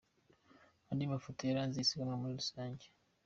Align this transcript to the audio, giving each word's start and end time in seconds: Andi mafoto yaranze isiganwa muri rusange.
Andi 0.89 1.11
mafoto 1.13 1.39
yaranze 1.43 1.77
isiganwa 1.79 2.19
muri 2.21 2.37
rusange. 2.39 2.85